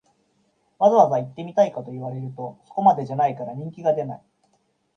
[0.79, 4.23] わざわざ行ってみたいかと言われると、そこまでじゃないから人気が出ない